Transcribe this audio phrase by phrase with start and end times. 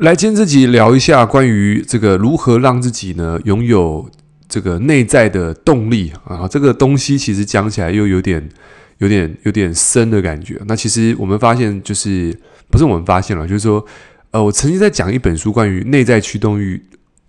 [0.00, 4.10] 来，今天这集聊一下关于这个如何让自己呢拥有
[4.48, 6.48] 这个内在的动力啊。
[6.48, 8.48] 这个东西其实讲起来又有点、
[8.96, 10.58] 有点、有点深的感觉。
[10.64, 12.34] 那其实我们发现，就是
[12.70, 13.84] 不是我们发现了，就是说，
[14.30, 16.82] 呃，我曾经在讲一本书，关于内在驱动与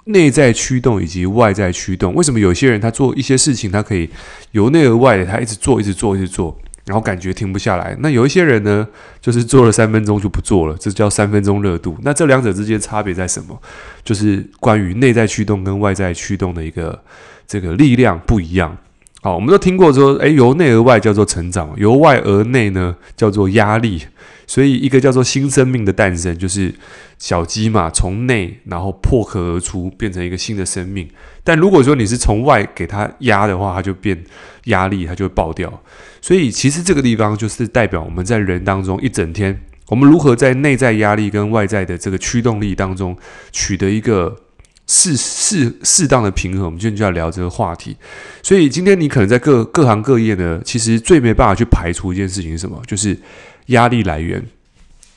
[0.05, 2.15] 内在驱动以及外在驱动。
[2.15, 4.09] 为什么有些人他做一些事情，他可以
[4.51, 6.57] 由内而外的，他一直做，一直做，一直做。
[6.86, 7.95] 然后感觉停不下来。
[8.00, 8.88] 那有一些人呢，
[9.20, 11.98] 就是做了三分钟就不做了，这叫三分钟热度。
[12.02, 13.59] 那这两者之间差别在什么？
[14.03, 17.03] 就是关于内在驱动跟外在驱动的一个
[17.48, 18.77] 这个力量不一样。
[19.23, 24.02] 好，我们都听过说，诶，由内而外叫做成长，由外而内呢叫做压力。
[24.48, 26.73] 所以，一个叫做新生命的诞生，就是
[27.17, 31.08] 小鸡嘛，从内然后破壳而出，变成一个新的生命。
[31.41, 34.22] 但如果说你是从外给它压的话，它就变
[34.66, 35.72] 压力，它就会爆掉。
[36.21, 43.17] 所以，其实这个地方就是代表我们在人当中一整天，我们如何在内在压力跟外在的这个驱动力当中
[43.52, 44.35] 取得一个
[44.88, 46.66] 适适适当的平衡。
[46.66, 47.97] 我们今天就要聊这个话题。
[48.42, 52.81] 所以，今天你可能在各各行各业呢，其实最没办法去排除一件事情是什么？
[52.86, 53.17] 就是。
[53.67, 54.44] 压力来源，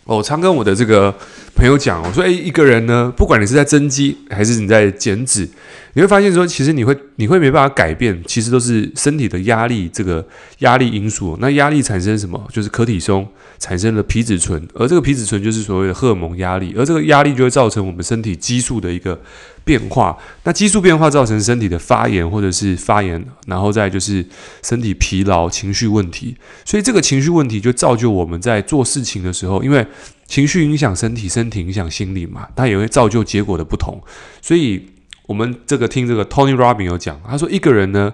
[0.04, 1.12] 我常跟我的这个
[1.54, 5.48] 朋友讲，我说：“诶，一个人呢，不管你是在增肌还是你在减脂，
[5.94, 10.26] 你会发现说，其实你会你会没办法改变，其实都是身体的压力这个
[10.58, 11.36] 压力因素。
[11.40, 12.42] 那压力产生什么？
[12.52, 13.26] 就是可体松
[13.58, 19.20] 产生了皮质醇，而这个皮质醇就是所谓的荷尔蒙压力，而这个压力就会造成我们身体激素的一个。”
[19.64, 24.22] 变化，那激素变化造成身体的发炎或者是发炎，然后再就是
[24.62, 26.36] 身体疲劳、情绪问题。
[26.66, 29.86] 所以这个情绪问题就造就我们在做事情的时候，因为
[30.26, 34.02] 情绪影响身体，身体影响心理嘛，它也会造就结果的不同。
[34.40, 34.86] 所以
[35.26, 38.12] 我们这个听这个 Tony Robbins 有讲，他说一个人呢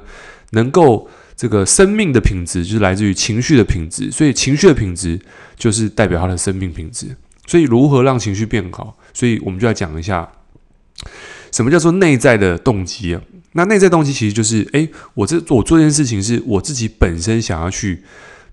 [0.50, 5.20] 能够这个生命的品质就是来自于情绪的品质，所以情绪的品质
[5.56, 7.17] 就是代表他的生命品质。
[7.47, 8.97] 所以如何让情绪变好？
[9.12, 10.30] 所以我们就来讲一下。
[11.50, 13.20] 什么叫做内在的动机啊？
[13.55, 18.05] 那内在动机其实就是，诶，我这我做这件事情是我自己本身想要去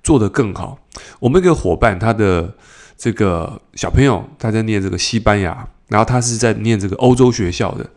[0.02, 0.80] 做得更好。
[1.20, 2.56] 我们一个伙伴，他的
[2.97, 7.88] 这个小朋友，他在念这个西班牙，然后他是在念这个欧洲学校的。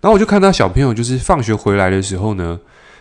[0.00, 2.58] 然后我就看他小朋友，就是放学回来的时候呢，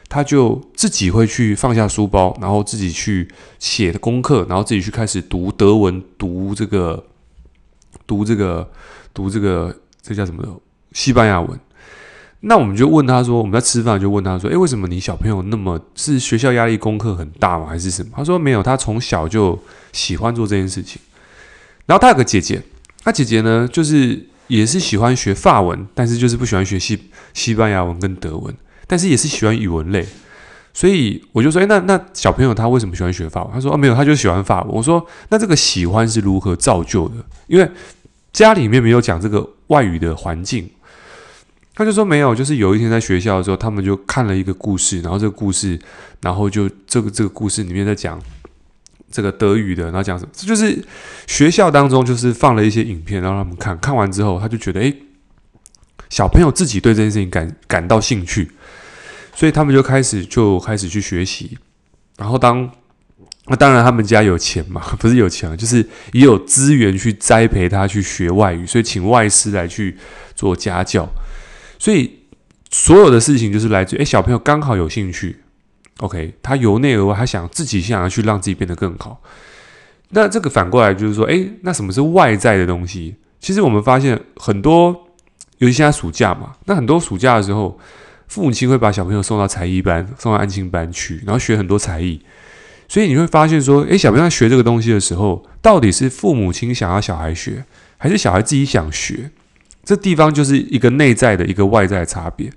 [0.08, 3.28] 他就自己会去放下书包，然后自己去
[3.60, 7.04] 写的功课，然后自己去开始读德文，读这个，
[8.08, 8.70] 读这个，
[9.14, 10.62] 读这个，这叫什么？
[10.92, 11.60] 西班牙文，
[12.40, 17.68] 那我们就问他说：“我们在吃饭就问他说，诶，为什么你小朋友那么是学校压力功课很大吗？
[17.68, 19.58] 还是什么？”他说：“没有，他从小就
[19.92, 21.00] 喜欢做这件事情。
[21.90, 22.62] 然后他有个姐姐，
[23.04, 28.54] 他姐姐呢，就是也是喜欢学法文，但是就是不喜欢学西西班牙文跟德文，
[28.86, 30.06] 但是也是喜欢语文类。
[30.72, 33.52] 所以我就说：诶，那那小朋友他为什么喜欢学法文？
[33.52, 34.72] 他说：哦，没有，他就喜欢法文。
[34.72, 37.16] 我说：那这个喜欢是如何造就的？
[37.48, 37.68] 因为
[38.32, 40.70] 家里面没有讲这个外语的环境。”
[41.74, 45.80] 他就说没有，就是有一天在学校的时候，他们就看了一个故事，然后这个故事，
[46.22, 48.22] 然后就这个这个故事里面在讲
[49.12, 50.32] 这个德语的，然后讲什么？
[50.34, 50.84] 这就是
[51.28, 54.96] 学校当中就是放了一些影片，然后让他们看看完之后，他就觉得诶，
[56.10, 58.52] 小朋友自己对这件事情感感到兴趣，
[59.36, 61.58] 所以他们就开始就开始去学习，
[62.18, 62.70] 然后当
[63.48, 65.78] 那当然他们家有钱嘛， 不是有钱，就是
[66.14, 69.98] 也有资源去栽培他去学外语，所以请外师来去
[70.36, 71.10] 做家教。
[71.80, 72.20] 所以
[72.70, 75.38] 所有的事情就是来自于诶，小朋友刚好有兴趣
[76.00, 79.22] ，OK，他由内而外，他想自己想要去让自己变得更好。
[80.10, 83.16] 那这个反过来就是说，诶，那什么是外在的东西？
[83.40, 84.90] 其实我们发现很多，
[85.60, 87.80] 尤其现在暑假嘛，那很多暑假的时候，
[88.28, 92.20] 父母亲会把小朋友送到才艺班、送到安亲班去，然后学很多才艺。
[92.88, 97.64] 所以你会发现说，诶，小朋友在学这个东西的时候，到底是父母亲想要小孩学，
[97.98, 99.30] 还是小孩自己想学？
[99.84, 102.52] 这地方就是一个内在的一个外在差别。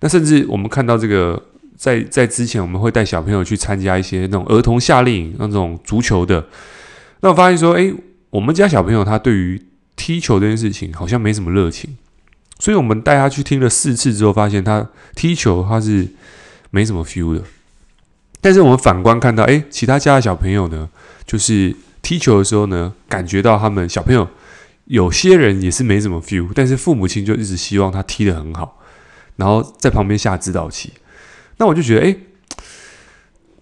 [0.00, 1.42] 那甚至我们看到这个，
[1.78, 6.44] 在在之前我们会带小朋友去参加一些那种儿童夏令营，那种足球的。
[7.20, 7.94] 那我发现说，诶，
[8.30, 9.62] 我们家小朋友他对于
[9.94, 11.96] 踢球这件事情好像没什么热情，
[12.58, 16.08] 所以我们带他去听了四次之后，发现他踢球他是
[16.70, 17.42] 没什么 feel 的。
[18.40, 20.88] 但是我们反观看到，诶，其他家的小朋友呢，
[21.24, 24.28] 就是踢球的时候呢，感觉到他们小朋友。
[24.84, 28.80] 有些人也是没什么 feel，但是父母亲就一直希望他踢得很好，
[29.36, 30.90] 然后在旁边下指导棋。
[31.58, 32.20] 那我就觉得，诶，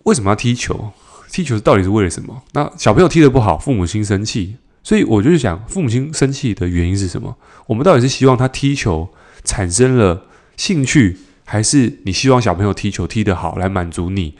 [0.05, 0.93] 为什么要踢球？
[1.31, 2.43] 踢球到底是为了什么？
[2.53, 7.37] 那小朋友踢得不好，父母亲生气，所以我就想，父母亲生气的原因是什么？
[7.67, 9.09] 我们到底是希望他踢球
[9.45, 10.27] 产生了
[10.57, 14.35] 兴趣，还是你希望小朋友踢球踢得好，来满足你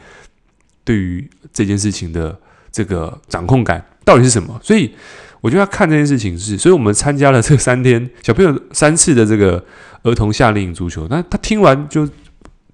[0.83, 2.39] 对于这件事情的
[2.71, 3.85] 这个掌控感？
[4.05, 4.59] 到底是什么？
[4.63, 4.93] 所以。
[5.39, 9.63] 我就要看这件事情是，所以我们参加了这三天小朋友三次的这个
[10.01, 11.07] 儿童夏令营足球。
[11.11, 12.09] 那他听完就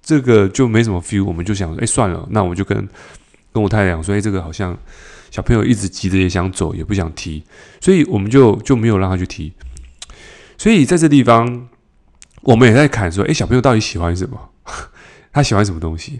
[0.04, 2.76] 这个就没什么 feel，我们就想说，哎，算了，那我就跟
[3.52, 4.78] 跟我太太讲说，哎，这个好像
[5.30, 7.42] 小朋友一直急着也想走，也不想踢，
[7.80, 9.52] 所以我们就就没有让他去踢。
[10.58, 11.68] 所以在这地方，
[12.42, 14.50] 我们也在看说，哎，小朋友到底喜欢什么？
[15.32, 16.18] 他喜欢什么东西？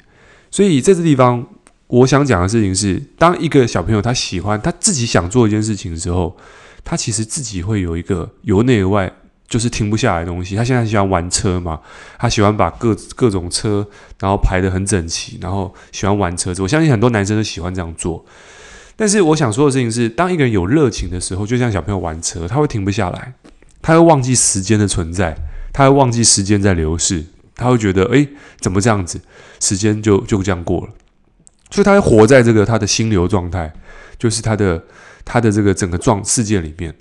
[0.51, 1.47] 所以在这地方。
[1.87, 6.35] 我想讲的事情是，当一个小朋友他喜欢他自己想做一件事情的时候，
[6.83, 9.13] 他其实自己会有一个由内而外
[9.49, 10.57] 就是停不下来的东西。
[10.57, 11.81] 他现在喜欢玩车嘛，
[12.19, 13.87] 他喜欢把各各种车
[14.21, 16.63] 然后排得很整齐，然后喜欢玩车子。
[16.63, 18.25] 我相信很多男生都喜欢这样做。
[18.97, 23.35] 但是我想说的事情是，当一个人有热情的时候，就像小朋友玩车，他会停不下来，
[23.83, 25.37] 他会忘记时间的存在，
[25.73, 27.25] 他会忘记时间在流逝，
[27.57, 28.29] 他会觉得，诶，
[28.61, 29.21] 怎么这样子，
[29.59, 30.93] 时间就就这样过了。
[31.71, 33.73] 所以他会活在这个他的心流状态，
[34.17, 34.81] 就是他的
[35.25, 36.95] 他的这个整个状世界里面。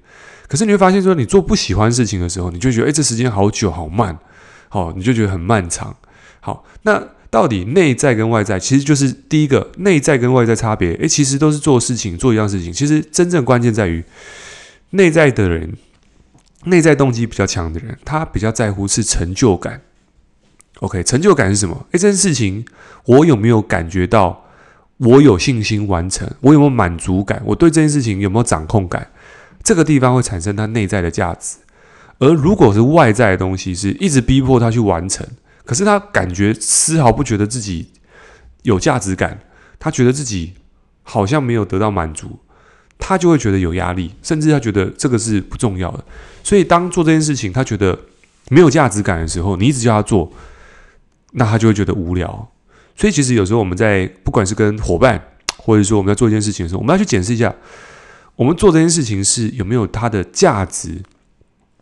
[0.47, 4.17] 可是你会发现，说你做不喜欢事情的时候，你就觉得，哎，这时间好久好慢，
[4.69, 5.95] 好，你就觉得很漫长。
[6.39, 10.93] 好，那到底内在跟外在，其实就是第一个内在跟外在差别。
[10.95, 12.71] 哎，其实都是做事情，做一样事情。
[12.71, 14.03] 其实真正关键在于
[14.91, 15.73] 内在的人，
[16.65, 19.81] 内在动机比较强的人，他比较在乎是成就感。
[20.79, 21.85] OK，成就感是什么？
[21.87, 22.65] 哎，这件事情
[23.05, 24.41] 我有没有感觉到？
[24.97, 27.41] 我有信心完成，我有没有满足感？
[27.45, 29.05] 我对这件事情有没有掌控感？
[29.63, 31.57] 这个地方会产生他内在的价值。
[32.19, 35.25] 而如果是外在的东西，是一直逼迫他去完成，
[35.65, 37.89] 可是他感觉丝毫不觉得自己
[38.61, 39.39] 有价值感，
[39.79, 40.53] 他觉得自己
[41.01, 42.39] 好像没有得到满足，
[42.97, 46.03] 他就会觉得有压力，甚至他觉得这个是不重要的。
[46.43, 47.97] 所以当做这件事情他觉得
[48.49, 50.31] 没有价值感的时候，你一直叫他做，
[51.31, 52.51] 那他就会觉得无聊。
[52.95, 55.19] 所以，其实有时候我们在不管是跟伙伴，
[55.57, 57.53] 或者说我们在做一件事情的时候，我们要去检视一下，
[58.35, 61.01] 我们做这件事情是有没有它的价值，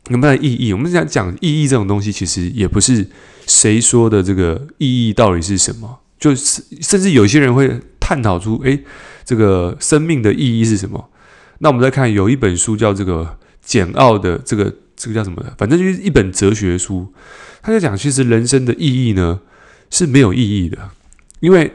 [0.09, 0.74] 有没有意义。
[0.74, 3.07] 我们讲讲意义这种东西，其实也不是
[3.48, 8.83] 谁说的这个意义到底是什么，就是甚至有些人会探讨出，诶，
[9.24, 11.09] 这个生命的意义是什么？
[11.59, 15.53] 那我们再看有一本书叫这个简奥的这个这个叫什么的？
[15.57, 17.13] 反正就是一本哲学书，
[17.62, 19.39] 他就讲，其实人生的意义呢
[19.89, 20.89] 是没有意义的。
[21.39, 21.71] 因为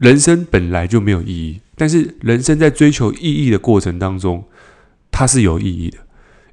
[0.00, 4.42] 人生本来就没有意义，但是人生在追求意义的过程当中，
[5.10, 5.98] 它是有意义的。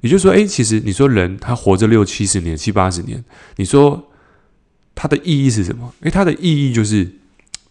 [0.02, 3.24] 也就是说，诶，其实你说人他活着六七十年、七八十年，
[3.56, 4.10] 你说
[4.94, 5.92] 它的意义是什么？
[6.02, 7.10] 诶，它的意义就是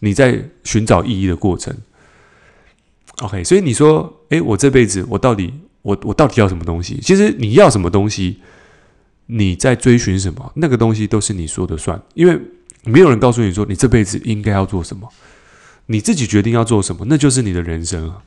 [0.00, 1.74] 你在寻找意义的过程。
[3.22, 5.52] OK，所以你说，诶，我这辈子我到底
[5.82, 6.98] 我我到底要什么东西？
[7.00, 8.40] 其实你要什么东西，
[9.26, 12.38] 你在追寻什么，那个东西都是你说的算，因为。
[12.84, 15.06] 没有人告诉你说你这辈子应该要做什么，
[15.90, 18.22] 你自己决定要做什么，那就是你的人生啊。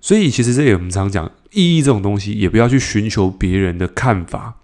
[0.00, 4.58] 所以其实这也我们常讲意义这种东西，也不要去寻求别人的看法，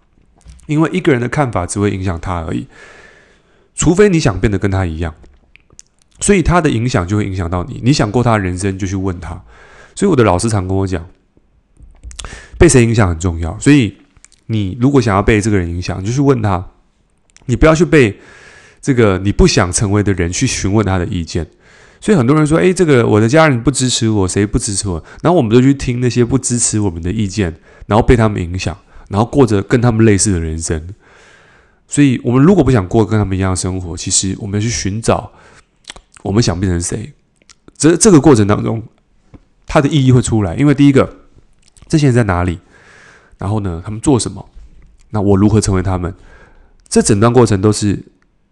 [0.67, 2.67] 因为一个人的看法只会影响他而已。
[3.75, 5.15] 除非你想变得跟他一样，
[6.21, 7.81] 所以他的影响就会影响到你。
[7.83, 9.43] 你想过他的人生，就去问他。
[9.95, 11.09] 所以我的老师常跟我讲，
[12.59, 13.59] 被谁影响很重要。
[13.59, 13.97] 所以
[14.47, 16.71] 你如果想要被这个人影响，就去问他，
[17.47, 18.19] 你不要去被。
[18.81, 21.47] 这个你不想成为的人去询问他的意见，
[22.05, 28.77] 所以很多人说：“诶，这个我的家人不支持我，谁不支持我？”然后我们就去听那些不支持我们的意见，然后被他们影响，
[29.09, 30.87] 然后过着跟他们类似的人生。
[31.89, 35.33] 所以，我们如果不想过跟他们一样的生活，其实我们要去寻找
[36.23, 37.11] 我们想变成谁。
[37.75, 38.83] 这这个过程当中，
[39.67, 41.11] 它的意义会出来，因为第一个，
[41.89, 42.59] 这些人在哪里？
[43.39, 44.47] 然后呢，他们做什么？
[45.09, 46.15] 那我如何成为他们？
[46.87, 47.99] 这整段过程都是。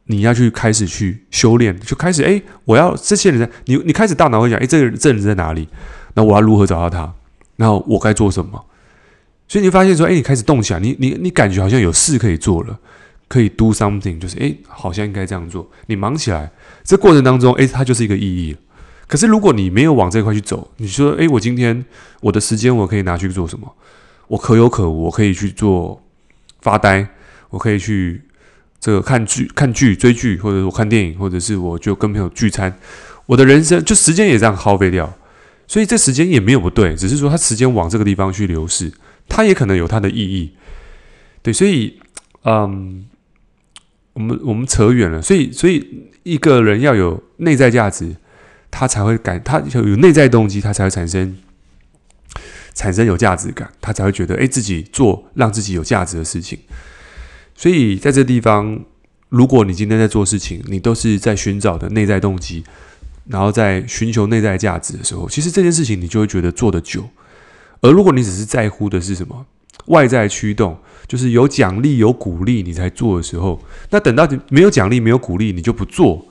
[0.06, 5.68] 你要去开始去修炼，就开始哎，我要这些人在你，你开始大脑会想，哎，这个人这人在哪里？
[6.14, 7.14] 那我要如何找到他？
[7.56, 8.64] 然后我该做什么？
[9.46, 12.78] 所以你发现说，哎，你开始动起来，你你你感觉好像有事可以做了，
[13.28, 15.70] 可以 do something，就是哎，好像应该这样做。
[15.86, 16.50] 你忙起来，
[16.82, 18.56] 这过程当中，哎，它就是一个意义。
[19.06, 21.84] 可是如果你没有往这块去走，你说，哎，我今天
[22.20, 23.72] 我的时间我可以拿去做什么？
[24.28, 26.02] 我可有可无，我可以去做
[26.60, 27.06] 发呆，
[27.50, 28.22] 我可以去。
[28.82, 32.76] 这个看剧、看剧、追剧，或者我看电影，或者是我就跟朋友聚餐，
[33.26, 35.16] 我的人生就时间也这样耗费掉，
[35.68, 38.92] 所以这时间也没有不对，只是说他时间往这个地方去流逝，
[39.28, 40.52] 它也可能有它的意义。
[41.42, 42.00] 对，所以，
[42.42, 43.06] 嗯，
[44.14, 48.16] 我们我们扯远了，所以所以一个人要有内在价值，
[48.68, 51.36] 他才会感，他有内在动机，他才会产生
[52.74, 56.58] 产生有价值感，他才会觉得哎，自己做让自己有价值的事情。
[57.62, 58.76] 所以在这地方，
[59.28, 62.64] 如果你今天在做事情，你都是在寻找的内在动机，
[63.28, 67.08] 然后在寻求内在价值的时候，其实这件事情你就会觉得做得久，
[67.80, 69.46] 而如果你只是在乎的是什么？
[69.86, 70.76] 外在驱动，
[71.06, 76.26] 就是有奖励、有鼓励你才做的时候，那等到没有奖励、没有鼓励，你就不做，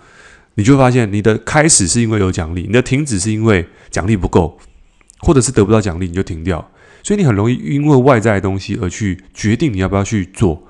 [0.56, 4.60] 你就会发现你的开始是因为有奖励，你的停止是因为奖励不够，
[5.20, 6.70] 或者是得不到奖励你就停掉。
[7.02, 10.62] 所以你很容易因为外在的东西而去决定你要不要去做，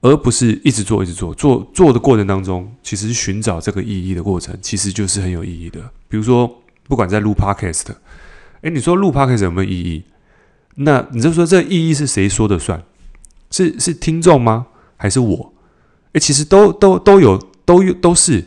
[0.00, 1.34] 而不是一直做一直做。
[1.34, 5.80] 做做的过程当中，其实寻找这个意义的过程，其实就是很有意义的。
[6.08, 6.50] 比如说，
[6.88, 7.84] 不管在录 Podcast，
[8.62, 10.04] 诶，你说录 Podcast 有没有意义？
[10.76, 12.82] 那你就说这意义是谁说的算？
[13.50, 14.66] 是是听众吗？
[14.96, 15.52] 还是我？
[16.12, 18.44] 诶，其实都都都有都有都是。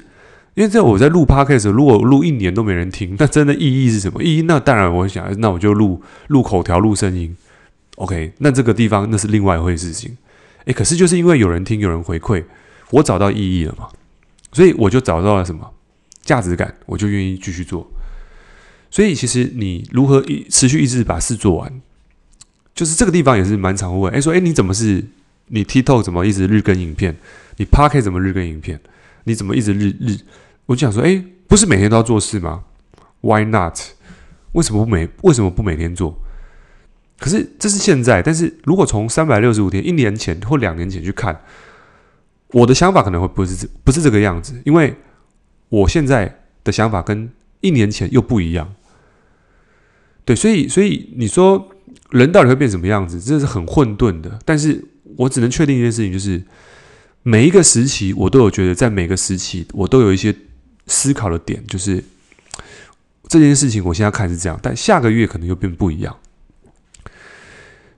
[0.55, 4.23] 因为这我在录 podcast，如果录一年都没人听，那真的意义是什么？
[4.23, 7.35] 意义那当然，我想，那我就录录口条、录声音。
[7.95, 10.15] OK，那这个地方那是另外一回事情。
[10.65, 12.43] 诶，可是就是因为有人听，有人回馈，
[12.91, 13.89] 我找到意义了嘛，
[14.51, 15.73] 所以我就找到了什么
[16.21, 17.89] 价值感，我就愿意继续做。
[18.89, 21.81] 所以其实你如何一持续一直把事做完，
[22.75, 24.13] 就是这个地方也是蛮常问。
[24.13, 25.03] 诶，说诶，你怎么是
[25.47, 27.17] 你 TikTok 怎么一直日更影片？
[27.57, 28.79] 你 podcast 怎么日更影片？
[29.25, 30.17] 你怎么一直日日？
[30.67, 32.63] 我就想说，诶，不是每天都要做事吗
[33.21, 33.77] ？Why not？
[34.53, 36.17] 为什么不每为什么不每天做？
[37.23, 41.41] 可是这是现在，但是如果从三百六十五天、一年前或两年前去看，
[42.49, 44.93] 我的想法可能会不是这不是这个样子，因为
[45.69, 48.75] 我现在的想法跟一年前又不一样。
[50.25, 51.69] 对，所以所以你说
[52.09, 53.21] 人到底会变什么样子？
[53.21, 54.37] 这是很混沌的。
[54.43, 54.83] 但是
[55.15, 56.43] 我只能确定一件事情，就是
[57.21, 60.35] 每一个时期，我都有觉得，在每个时期，我都有一些。
[60.85, 62.03] 思考的点就是
[63.29, 66.13] 这件事情，我现在看是这样，但下个月可能又变不一样。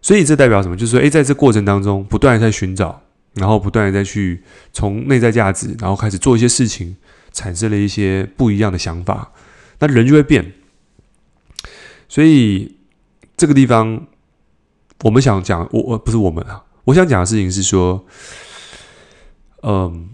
[0.06, 0.78] 所以这代表什么？
[0.78, 3.02] 就是说，诶，在这过程当中，不断的在寻找，
[3.34, 6.96] 然后不断的再去从内在价值，然后开始做一些事情，
[7.32, 9.32] 产生了一些不一样的想法，
[9.80, 10.54] 那人就会变。
[12.08, 12.78] 所以
[13.36, 14.06] 这个地方，
[15.02, 18.06] 我们想讲，我我不是我们啊，我想讲的事情是说，
[19.64, 20.10] 嗯。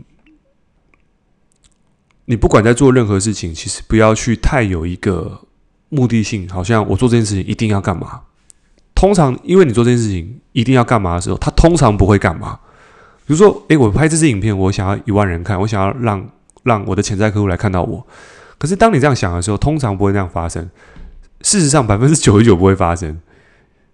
[2.26, 5.42] 你不管在做任何事情，其实不要去太有一个
[5.90, 8.22] 目的性，好像我做这件事情一定要干嘛。
[9.02, 12.60] 通常，因为你做这件事情一定要干嘛的时候，他通常不会干嘛。
[13.26, 16.30] 比如说，诶，我拍这支影片，我想要一万人看，我想要让
[16.62, 18.06] 让我的潜在客户来看到我。
[18.60, 20.70] 可是，当你这样想的时候，通常不会这样发生。
[21.42, 23.20] 事实上，百分之九十九不会发生。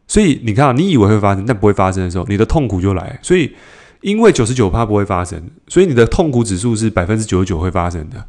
[0.07, 3.17] 所以，你看，你以为会发生，但不会发生的时候，你的痛苦就来。
[3.21, 3.55] 所以。
[4.01, 8.23] 因为九十九趴不会发生，所以你的痛苦指数是百分之九十九会发生的。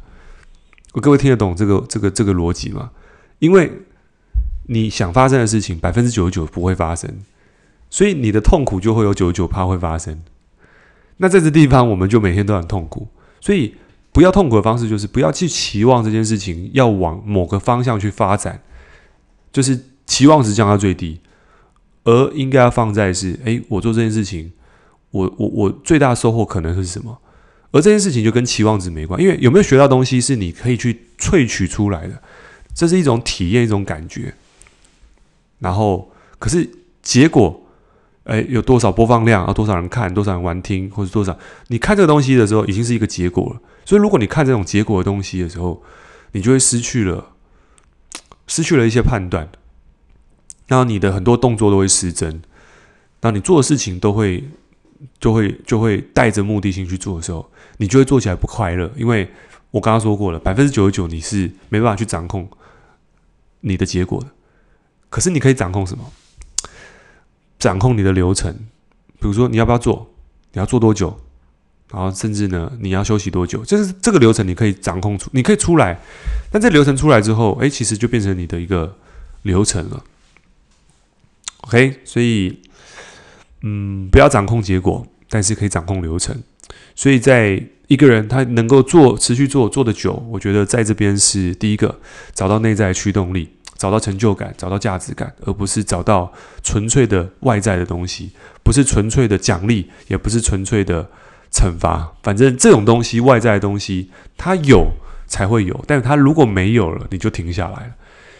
[0.99, 2.89] 各位听得懂这个这个这个逻辑吗？
[3.37, 3.71] 因为
[4.71, 7.09] 你想发生的事情百分之九十九不会发生，
[7.89, 10.21] 所以你的痛苦就会有九十九趴会发生。
[11.17, 13.07] 那在这地方，我们就每天都很痛苦。
[13.41, 13.75] 所以
[14.11, 18.61] 不要痛苦的方式就是不要去期望这件事情要往某个方向去发展，
[19.51, 21.19] 就是期望值降到最低，
[22.03, 24.51] 而应该要放在是：诶，我做这件事情。
[25.11, 27.17] 我我我最大的收获可能是什么？
[27.71, 32.21] 而这件事情就跟期望值没关，因为有没有学到东西是你可以去萃取出来的，
[32.75, 34.35] 这是一种体验，一种感觉。
[35.59, 36.69] 然后，可是
[37.01, 37.61] 结果，
[38.23, 39.53] 哎，有多少播放量啊？
[39.53, 40.13] 多少人看？
[40.13, 40.89] 多少人玩听？
[40.89, 41.37] 或者多少？
[41.67, 43.61] 你看这个东西的时候，已经是一个结果了。
[43.85, 45.81] 所以，如果你看这种结果的东西的时候，
[46.31, 47.29] 你就会失去了，
[48.47, 49.49] 失去了一些判断，
[50.67, 52.29] 然后你的很多动作都会失真，
[53.21, 54.43] 然后你做的事情都会。
[55.17, 58.91] 就会就会带着目的性去做的时候，你就会做起来不快乐。
[58.97, 59.31] 因为
[59.71, 62.49] 我刚刚说过了，百分之九十九你是没办法去掌控
[63.61, 64.27] 你的结果的。
[65.09, 66.11] 可是你可以掌控什么？
[67.57, 68.53] 掌控你的流程。
[69.19, 70.09] 比如说你要不要做，
[70.53, 71.19] 你要做多久，
[71.91, 75.99] 然后甚至呢你要休息多久，就是这个流程你可以掌控出，你可以出来。
[76.51, 78.95] 但这流程出来之后，哎，其实就变成你的一个
[79.41, 80.03] 流程了。
[81.61, 82.61] OK，所以。
[83.61, 86.41] 嗯，不要掌控结果，但是可以掌控流程。
[86.95, 91.99] 所以在一个人他能够做持续做做的久，我觉得在这边是第一个
[92.33, 93.49] 找到内在驱动力，
[93.79, 96.31] 找到成就感，找到价值感，而不是找到
[96.61, 101.09] 纯粹的外在的东西，不是纯粹的奖励，也不是纯粹的
[101.49, 102.11] 惩罚。
[102.21, 104.91] 反正这种东西，外在的东西，它有
[105.27, 107.95] 才会有，但是它如果没有了，你就停下来了。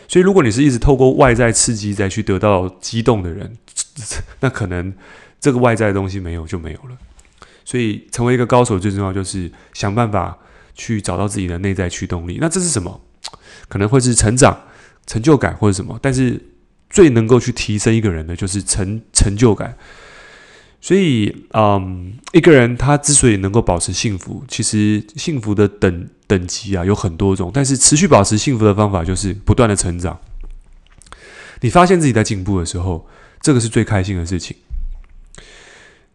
[0.10, 3.58] 所以，如果你是一直透过外在刺激再去得到激动的人，
[4.42, 4.94] 那可能
[5.40, 6.98] 这个外在的东西没有就没有了。
[7.64, 10.38] 所以，成为一个高手最重要就是想办法
[10.76, 12.40] 去找到自己的内在驱动力。
[12.42, 13.00] 那这是什么？
[13.68, 14.60] 可能会是成长、
[15.10, 15.98] 成就感或者什么。
[16.00, 16.40] 但是
[16.88, 19.76] 最能够去提升一个人的就是成成就感。
[20.82, 30.18] 所以，嗯，一个人他之所以能够保持幸福，其实幸福的等等级啊有很多种，但是持续保持幸福的方法就是不断的成长。
[31.60, 33.06] 你发现自己在进步的时候，
[33.42, 34.56] 这个是最开心的事情。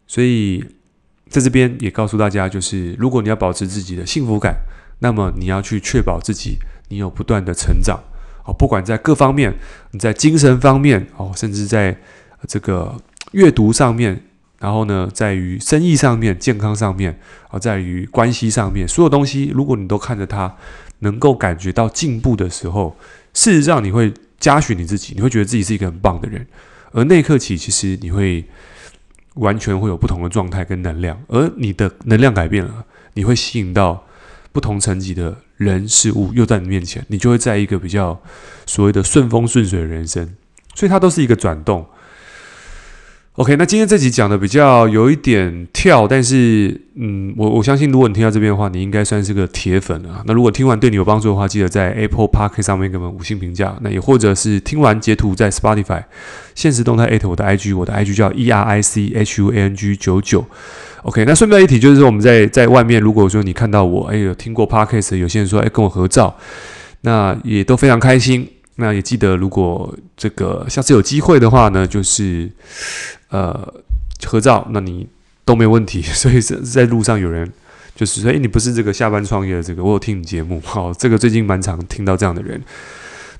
[0.07, 0.65] 所以
[1.29, 4.55] 在这边也告诉大家，就是如果你要保持自己的幸福感，
[4.97, 6.57] 那么你要去确保自己
[6.89, 8.03] 你有不断的成长
[8.45, 9.53] 哦，不管在各方面，
[9.91, 11.97] 你在精神方面哦，甚至在
[12.47, 12.95] 这个
[13.31, 14.23] 阅读上面，
[14.59, 20.55] 然后呢，在于生意上面、健康上面啊，在于关系上面，所有东西，如果你都看着它，
[20.99, 22.95] 能够感觉到进步的时候，
[23.33, 26.45] 事实上你会嘉许你自己，你会觉得自己是一个很棒的人，
[26.91, 28.45] 而那一刻起，其实你会
[29.33, 32.85] 完全会有不同的状态跟能量，而你的能量改变了，
[33.15, 34.04] 你会吸引到
[34.55, 38.17] 不同层级的人事物又在你面前，你就会在一个比较
[38.65, 40.33] 所谓的顺风顺水的人生，
[40.73, 41.85] 所以它都是一个转动。
[43.33, 50.23] OK，那今天这集讲的比较有一点跳，但是嗯，我我相信如果你听到这边的话，你应该算是个铁粉了。
[50.25, 53.77] 那如果听完对你有帮助的话，记得在 Apple Park 上面给我们五星评价。
[53.81, 56.05] 那也或者是听完截图在 Spotify
[56.55, 60.45] 现实动态艾特我的 IG，我的 IG 叫 E R I C H U A N G 九九。
[61.05, 66.35] OK，那顺便一提就是说我们在在外面，如果说你看到我，哎，有听过 Podcast，有些人说哎跟我合照，
[67.01, 68.47] 那也都非常开心。
[68.77, 72.51] 那也记得，如果这个下次有机会的话呢，就是。
[73.29, 73.73] 呃，
[74.25, 75.05] 合照，那你
[75.43, 76.01] 都没问题。
[76.13, 77.51] 所以在在路上有人
[77.95, 82.61] 就是说，诶，你不是这个下班创业的这个，我有听你节目，好，这个最近蛮常听到这样的人。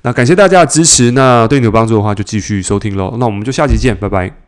[0.02, 3.16] 那感谢大家的支持，那对你有帮助的话，就继续收听喽。
[3.18, 4.45] 那我们就下期见，拜拜。